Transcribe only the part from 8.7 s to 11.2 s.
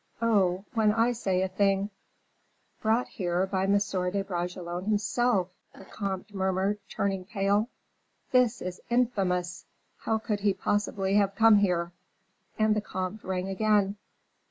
infamous! How could he possibly